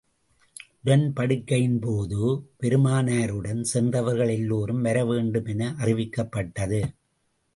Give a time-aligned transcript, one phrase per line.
[0.83, 2.21] உடன்படிக்கையின் போது,
[2.61, 6.81] பெருமானாருடன் சென்றவர்கள் எல்லோரும் வர வேண்டும் என அறிவிக்கப்பட்டது.